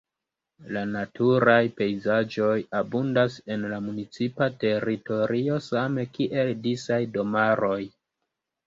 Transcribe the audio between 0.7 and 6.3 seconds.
La naturaj pejzaĝoj abundas en la municipa teritorio same